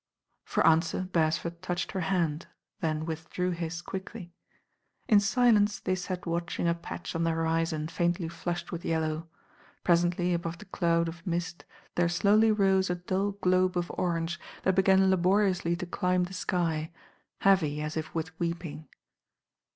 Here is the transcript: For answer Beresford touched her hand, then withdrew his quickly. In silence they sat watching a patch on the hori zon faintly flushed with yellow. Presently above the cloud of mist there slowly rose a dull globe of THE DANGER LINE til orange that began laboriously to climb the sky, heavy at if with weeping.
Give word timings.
For 0.45 0.65
answer 0.65 1.01
Beresford 1.01 1.61
touched 1.61 1.91
her 1.91 1.99
hand, 1.99 2.47
then 2.79 3.05
withdrew 3.05 3.51
his 3.51 3.83
quickly. 3.83 4.33
In 5.07 5.19
silence 5.19 5.79
they 5.79 5.93
sat 5.93 6.25
watching 6.25 6.67
a 6.67 6.73
patch 6.73 7.13
on 7.13 7.23
the 7.23 7.31
hori 7.35 7.63
zon 7.65 7.87
faintly 7.87 8.27
flushed 8.27 8.71
with 8.71 8.83
yellow. 8.83 9.27
Presently 9.83 10.33
above 10.33 10.57
the 10.57 10.65
cloud 10.65 11.07
of 11.07 11.27
mist 11.27 11.65
there 11.93 12.09
slowly 12.09 12.51
rose 12.51 12.89
a 12.89 12.95
dull 12.95 13.33
globe 13.33 13.77
of 13.77 13.89
THE 13.89 13.93
DANGER 13.93 14.01
LINE 14.01 14.03
til 14.03 14.03
orange 14.05 14.39
that 14.63 14.73
began 14.75 15.09
laboriously 15.11 15.75
to 15.75 15.85
climb 15.85 16.23
the 16.23 16.33
sky, 16.33 16.89
heavy 17.41 17.79
at 17.83 17.95
if 17.95 18.15
with 18.15 18.39
weeping. 18.39 18.87